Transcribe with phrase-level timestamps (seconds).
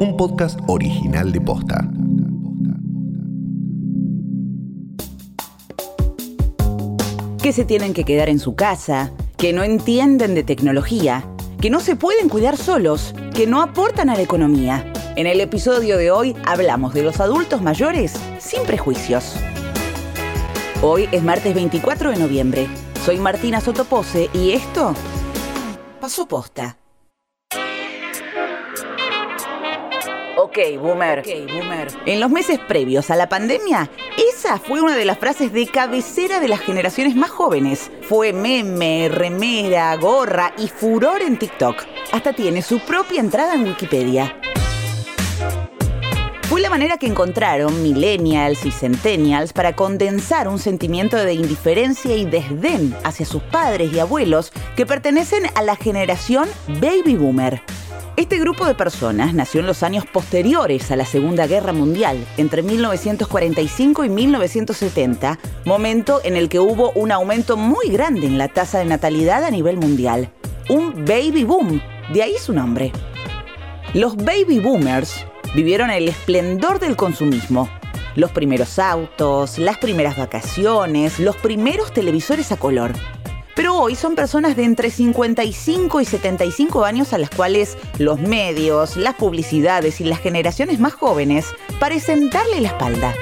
[0.00, 1.86] un podcast original de Posta.
[7.42, 11.24] Que se tienen que quedar en su casa, que no entienden de tecnología,
[11.60, 14.90] que no se pueden cuidar solos, que no aportan a la economía.
[15.16, 19.34] En el episodio de hoy hablamos de los adultos mayores sin prejuicios.
[20.80, 22.68] Hoy es martes 24 de noviembre.
[23.04, 24.94] Soy Martina Sotopose y esto
[26.00, 26.79] pasó posta.
[30.50, 31.22] Ok, boomer.
[31.46, 31.88] boomer.
[32.06, 33.88] En los meses previos a la pandemia,
[34.34, 37.88] esa fue una de las frases de cabecera de las generaciones más jóvenes.
[38.02, 41.84] Fue meme, remera, gorra y furor en TikTok.
[42.10, 44.34] Hasta tiene su propia entrada en Wikipedia.
[46.48, 52.24] Fue la manera que encontraron millennials y centennials para condensar un sentimiento de indiferencia y
[52.24, 56.48] desdén hacia sus padres y abuelos que pertenecen a la generación
[56.80, 57.62] baby boomer.
[58.20, 62.60] Este grupo de personas nació en los años posteriores a la Segunda Guerra Mundial, entre
[62.62, 68.78] 1945 y 1970, momento en el que hubo un aumento muy grande en la tasa
[68.78, 70.30] de natalidad a nivel mundial.
[70.68, 71.80] Un baby boom,
[72.12, 72.92] de ahí su nombre.
[73.94, 75.24] Los baby boomers
[75.54, 77.70] vivieron el esplendor del consumismo.
[78.16, 82.92] Los primeros autos, las primeras vacaciones, los primeros televisores a color
[83.60, 88.96] pero hoy son personas de entre 55 y 75 años a las cuales los medios,
[88.96, 91.44] las publicidades y las generaciones más jóvenes
[91.78, 93.14] parecen darle la espalda.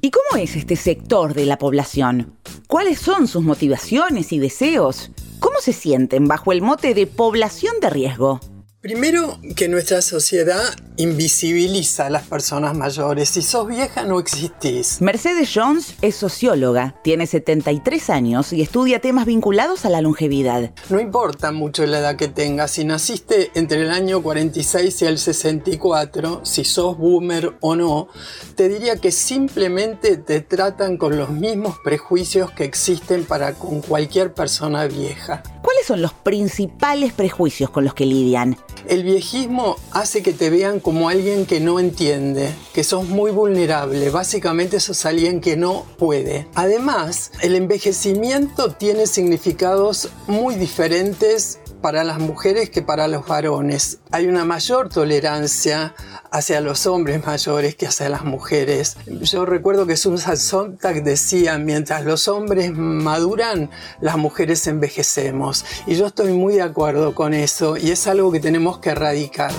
[0.00, 2.36] ¿Y cómo es este sector de la población?
[2.66, 5.12] ¿Cuáles son sus motivaciones y deseos?
[5.38, 8.40] ¿Cómo se sienten bajo el mote de población de riesgo?
[8.82, 10.60] Primero que nuestra sociedad
[10.96, 13.28] invisibiliza a las personas mayores.
[13.28, 15.00] Si sos vieja no existís.
[15.00, 20.72] Mercedes Jones es socióloga, tiene 73 años y estudia temas vinculados a la longevidad.
[20.90, 25.18] No importa mucho la edad que tengas, si naciste entre el año 46 y el
[25.18, 28.08] 64, si sos boomer o no,
[28.56, 34.34] te diría que simplemente te tratan con los mismos prejuicios que existen para con cualquier
[34.34, 35.44] persona vieja.
[35.62, 38.56] ¿Cuáles son los principales prejuicios con los que lidian?
[38.88, 44.10] El viejismo hace que te vean como alguien que no entiende, que sos muy vulnerable,
[44.10, 46.46] básicamente sos alguien que no puede.
[46.54, 53.98] Además, el envejecimiento tiene significados muy diferentes para las mujeres que para los varones.
[54.12, 55.94] Hay una mayor tolerancia
[56.30, 58.96] hacia los hombres mayores que hacia las mujeres.
[59.06, 63.70] Yo recuerdo que Susan Sontag decía, mientras los hombres maduran,
[64.00, 65.64] las mujeres envejecemos.
[65.86, 69.52] Y yo estoy muy de acuerdo con eso y es algo que tenemos que erradicar.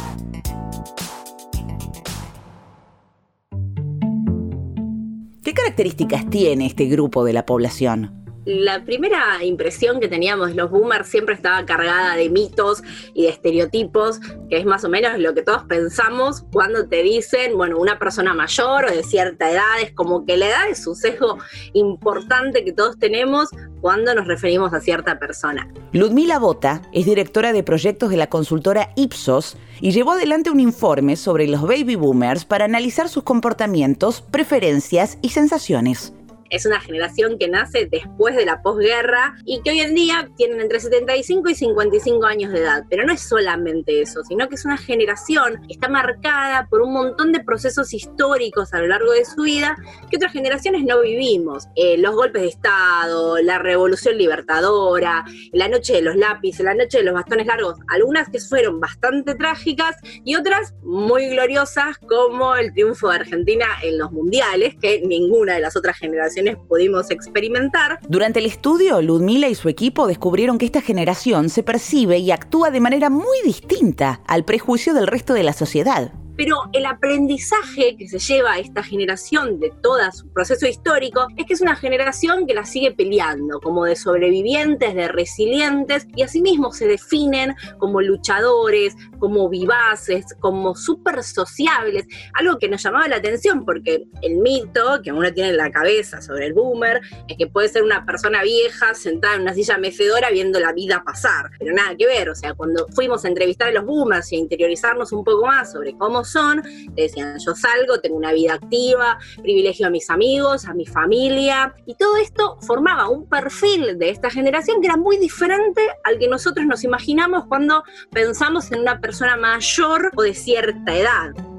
[5.44, 8.23] ¿Qué características tiene este grupo de la población?
[8.46, 12.84] La primera impresión que teníamos de los boomers siempre estaba cargada de mitos
[13.14, 17.58] y de estereotipos, que es más o menos lo que todos pensamos cuando te dicen,
[17.58, 20.96] bueno, una persona mayor o de cierta edad, es como que la edad es un
[20.96, 21.38] sesgo
[21.74, 23.50] importante que todos tenemos
[23.82, 25.68] cuando nos referimos a cierta persona.
[25.92, 31.16] Ludmila Bota es directora de proyectos de la consultora Ipsos y llevó adelante un informe
[31.16, 36.14] sobre los baby boomers para analizar sus comportamientos, preferencias y sensaciones
[36.54, 40.62] es una generación que nace después de la posguerra y que hoy en día tienen
[40.62, 42.86] entre 75 y 55 años de edad.
[42.92, 46.94] Pero no es solamente eso, sino que es una generación que está marcada por un
[46.94, 49.76] montón de procesos históricos a lo largo de su vida
[50.12, 51.68] que otras generaciones no vivimos.
[51.76, 57.00] Eh, los golpes de Estado, la revolución libertadora, la noche de los lápices, la noche
[57.00, 62.74] de los bastones largos, algunas que fueron bastante trágicas y otras muy gloriosas como el
[62.74, 68.00] triunfo de Argentina en los mundiales, que ninguna de las otras generaciones pudimos experimentar.
[68.08, 72.72] Durante el estudio, Ludmila y su equipo descubrieron que esta generación se percibe y actúa
[72.72, 76.12] de manera muy distinta al prejuicio del resto de la sociedad.
[76.36, 81.46] Pero el aprendizaje que se lleva a esta generación de todo su proceso histórico es
[81.46, 86.74] que es una generación que la sigue peleando, como de sobrevivientes, de resilientes, y asimismo
[86.74, 93.66] se definen como luchadores, como vivaces, como súper sociables, algo que nos llamaba la atención
[93.66, 97.70] porque el mito que uno tiene en la cabeza sobre el boomer es que puede
[97.70, 101.96] ser una persona vieja sentada en una silla mecedora viendo la vida pasar, pero nada
[101.96, 105.24] que ver, o sea, cuando fuimos a entrevistar a los boomers y a interiorizarnos un
[105.24, 110.10] poco más sobre cómo son, decían, yo salgo, tengo una vida activa, privilegio a mis
[110.10, 114.98] amigos, a mi familia, y todo esto formaba un perfil de esta generación que era
[114.98, 120.34] muy diferente al que nosotros nos imaginamos cuando pensamos en una persona mayor o de
[120.34, 121.53] cierta edad.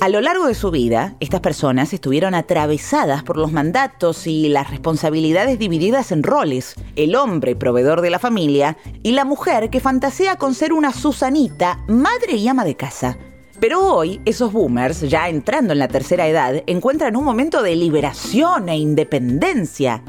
[0.00, 4.70] A lo largo de su vida, estas personas estuvieron atravesadas por los mandatos y las
[4.70, 6.74] responsabilidades divididas en roles.
[6.96, 11.84] El hombre, proveedor de la familia, y la mujer que fantasea con ser una Susanita,
[11.86, 13.18] madre y ama de casa.
[13.60, 18.70] Pero hoy, esos boomers, ya entrando en la tercera edad, encuentran un momento de liberación
[18.70, 20.02] e independencia.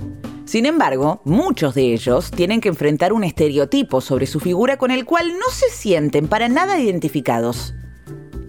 [0.46, 5.04] Sin embargo, muchos de ellos tienen que enfrentar un estereotipo sobre su figura con el
[5.04, 7.74] cual no se sienten para nada identificados.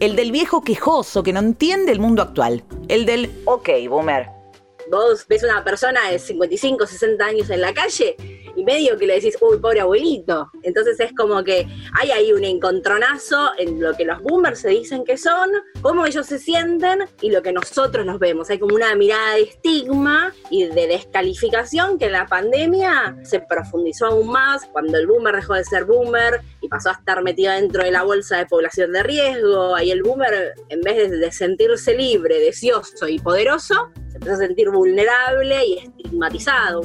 [0.02, 2.64] El del viejo quejoso que no entiende el mundo actual.
[2.88, 4.41] El del, ok, boomer.
[4.90, 8.16] Vos ves una persona de 55, 60 años en la calle
[8.56, 10.50] y medio que le decís, uy, pobre abuelito.
[10.62, 11.66] Entonces es como que
[11.98, 15.50] hay ahí un encontronazo en lo que los boomers se dicen que son,
[15.80, 18.50] cómo ellos se sienten y lo que nosotros los vemos.
[18.50, 24.06] Hay como una mirada de estigma y de descalificación que en la pandemia se profundizó
[24.06, 27.84] aún más cuando el boomer dejó de ser boomer y pasó a estar metido dentro
[27.84, 29.74] de la bolsa de población de riesgo.
[29.74, 34.70] Ahí el boomer, en vez de sentirse libre, deseoso y poderoso, se empezó a sentir
[34.70, 36.82] vulnerable y estigmatizado.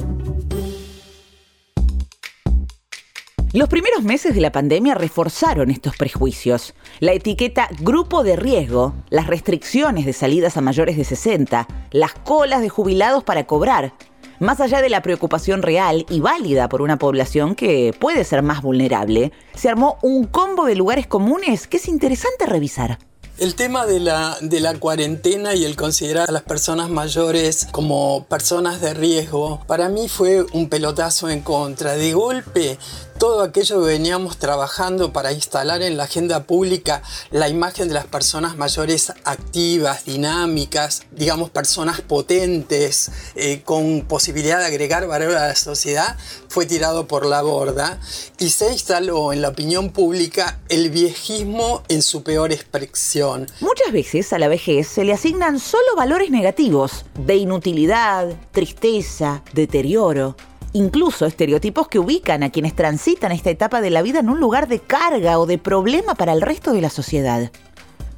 [3.52, 6.74] Los primeros meses de la pandemia reforzaron estos prejuicios.
[7.00, 12.60] La etiqueta grupo de riesgo, las restricciones de salidas a mayores de 60, las colas
[12.60, 13.94] de jubilados para cobrar,
[14.38, 18.62] más allá de la preocupación real y válida por una población que puede ser más
[18.62, 22.98] vulnerable, se armó un combo de lugares comunes que es interesante revisar.
[23.38, 28.24] El tema de la, de la cuarentena y el considerar a las personas mayores como
[28.24, 31.92] personas de riesgo, para mí fue un pelotazo en contra.
[31.92, 32.78] De golpe
[33.18, 38.06] todo aquello que veníamos trabajando para instalar en la agenda pública la imagen de las
[38.06, 45.56] personas mayores activas, dinámicas, digamos personas potentes, eh, con posibilidad de agregar valor a la
[45.56, 46.16] sociedad,
[46.48, 47.98] fue tirado por la borda
[48.38, 53.48] y se instaló en la opinión pública el viejismo en su peor expresión.
[53.60, 60.36] Muchas veces a la vejez se le asignan solo valores negativos, de inutilidad, tristeza, deterioro
[60.78, 64.68] incluso estereotipos que ubican a quienes transitan esta etapa de la vida en un lugar
[64.68, 67.50] de carga o de problema para el resto de la sociedad.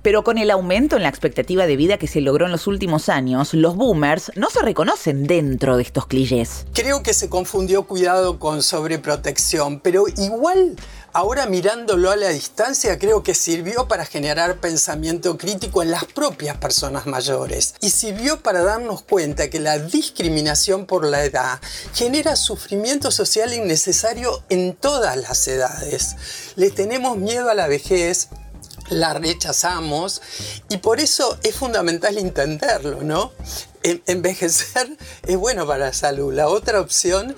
[0.03, 3.09] Pero con el aumento en la expectativa de vida que se logró en los últimos
[3.09, 6.67] años, los boomers no se reconocen dentro de estos clichés.
[6.73, 10.77] Creo que se confundió cuidado con sobreprotección, pero igual
[11.13, 16.57] ahora mirándolo a la distancia creo que sirvió para generar pensamiento crítico en las propias
[16.59, 21.61] personas mayores y sirvió para darnos cuenta que la discriminación por la edad
[21.95, 26.17] genera sufrimiento social innecesario en todas las edades.
[26.57, 28.29] Le tenemos miedo a la vejez
[28.91, 30.21] la rechazamos
[30.69, 33.33] y por eso es fundamental entenderlo, ¿no?
[33.83, 34.97] Envejecer
[35.27, 36.35] es bueno para la salud.
[36.35, 37.35] La otra opción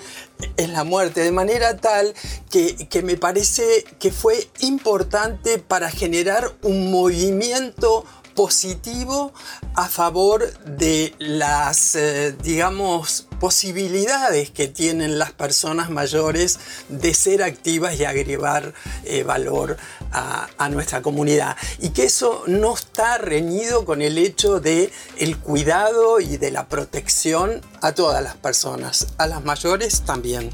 [0.57, 2.15] es la muerte, de manera tal
[2.51, 9.33] que, que me parece que fue importante para generar un movimiento positivo
[9.75, 16.59] a favor de las, eh, digamos, posibilidades que tienen las personas mayores
[16.89, 18.75] de ser activas y agregar
[19.05, 19.77] eh, valor
[20.13, 21.57] a, a, nuestra comunidad.
[21.81, 26.69] Y que eso no está reñido con el hecho de el cuidado y de la
[26.69, 30.51] protección a todas las personas, a las mayores también.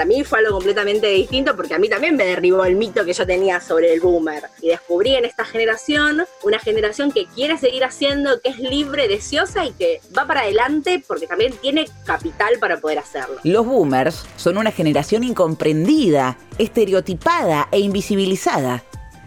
[0.00, 3.12] Para mí fue algo completamente distinto porque a mí también me derribó el mito que
[3.12, 4.44] yo tenía sobre el boomer.
[4.62, 9.66] Y descubrí en esta generación una generación que quiere seguir haciendo, que es libre, deseosa
[9.66, 13.40] y que va para adelante porque también tiene capital para poder hacerlo.
[13.44, 18.82] Los boomers son una generación incomprendida, estereotipada e invisibilizada.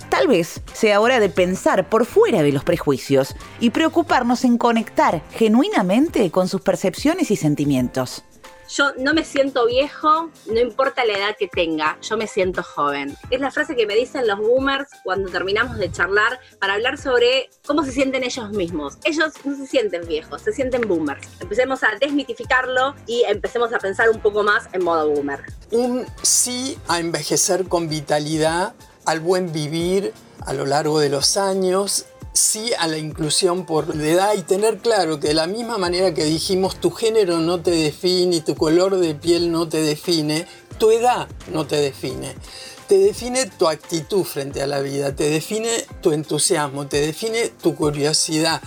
[0.10, 5.22] Tal vez sea hora de pensar por fuera de los prejuicios y preocuparnos en conectar
[5.34, 8.24] genuinamente con sus percepciones y sentimientos
[8.76, 13.16] yo no me siento viejo, no importa la edad que tenga, yo me siento joven.
[13.30, 17.50] Es la frase que me dicen los boomers cuando terminamos de charlar para hablar sobre
[17.66, 18.98] cómo se sienten ellos mismos.
[19.04, 21.28] Ellos no se sienten viejos, se sienten boomers.
[21.40, 25.42] Empecemos a desmitificarlo y empecemos a pensar un poco más en modo boomer.
[25.72, 28.74] Un sí a envejecer con vitalidad,
[29.06, 30.14] al buen vivir
[30.46, 35.20] a lo largo de los años sí a la inclusión por edad y tener claro
[35.20, 39.16] que de la misma manera que dijimos tu género no te define tu color de
[39.16, 40.48] piel no te define,
[40.78, 42.36] tu edad no te define.
[42.88, 45.70] Te define tu actitud frente a la vida, te define
[46.02, 48.62] tu entusiasmo, te define tu curiosidad.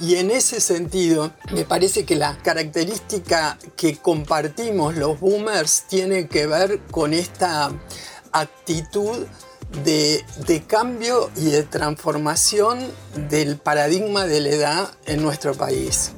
[0.00, 6.46] Y en ese sentido, me parece que la característica que compartimos los boomers tiene que
[6.46, 7.72] ver con esta
[8.32, 9.26] actitud
[9.84, 12.78] de, cambio y de transformación
[13.28, 16.12] del paradigma de la edad en nuestro país.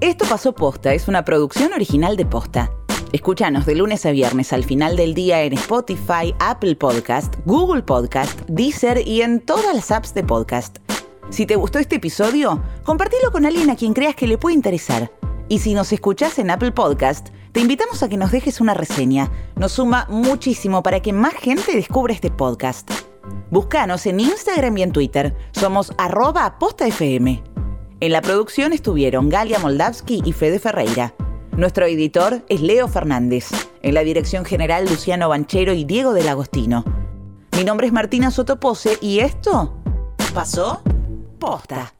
[0.00, 2.70] Esto pasó posta, es una producción original de posta.
[3.12, 8.40] Escúchanos de lunes a viernes al final del día en Spotify, Apple Podcast, Google Podcast,
[8.48, 10.78] Deezer y en todas las apps de podcast.
[11.30, 15.10] Si te gustó este episodio, compartilo con alguien a quien creas que le puede interesar.
[15.48, 19.30] Y si nos escuchás en Apple Podcast, te invitamos a que nos dejes una reseña.
[19.54, 22.90] Nos suma muchísimo para que más gente descubra este podcast.
[23.48, 25.36] Búscanos en Instagram y en Twitter.
[25.52, 27.44] Somos arroba postafm.
[28.00, 31.14] En la producción estuvieron Galia Moldavsky y Fede Ferreira.
[31.56, 33.50] Nuestro editor es Leo Fernández.
[33.82, 36.84] En la dirección general Luciano Banchero y Diego del Agostino.
[37.56, 39.80] Mi nombre es Martina Sotopose y esto
[40.34, 40.82] pasó
[41.38, 41.94] posta.